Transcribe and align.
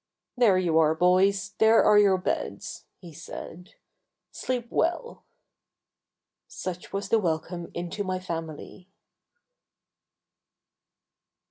"There 0.35 0.57
you 0.57 0.79
are, 0.79 0.95
boys, 0.95 1.53
there 1.59 1.83
are 1.83 1.99
your 1.99 2.17
beds," 2.17 2.85
he 2.97 3.13
said. 3.13 3.75
"Sleep 4.31 4.65
well." 4.71 5.25
Such 6.47 6.91
was 6.91 7.09
the 7.09 7.19
welcome 7.19 7.69
into 7.75 8.03
my 8.03 8.17
family. 8.17 8.89